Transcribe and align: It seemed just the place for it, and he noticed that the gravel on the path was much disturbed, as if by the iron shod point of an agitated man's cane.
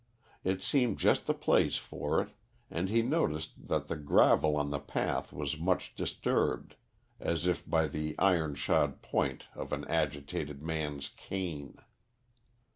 It 0.43 0.63
seemed 0.63 0.97
just 0.97 1.27
the 1.27 1.33
place 1.35 1.77
for 1.77 2.19
it, 2.23 2.29
and 2.71 2.89
he 2.89 3.03
noticed 3.03 3.67
that 3.67 3.87
the 3.87 3.95
gravel 3.95 4.57
on 4.57 4.71
the 4.71 4.79
path 4.79 5.31
was 5.31 5.59
much 5.59 5.93
disturbed, 5.93 6.75
as 7.19 7.45
if 7.45 7.69
by 7.69 7.85
the 7.87 8.15
iron 8.17 8.55
shod 8.55 9.03
point 9.03 9.43
of 9.53 9.71
an 9.71 9.85
agitated 9.85 10.63
man's 10.63 11.09
cane. 11.09 11.75